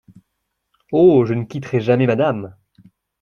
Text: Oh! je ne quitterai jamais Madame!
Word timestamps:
Oh! 0.91 1.25
je 1.27 1.35
ne 1.35 1.43
quitterai 1.45 1.79
jamais 1.79 2.07
Madame! 2.07 2.55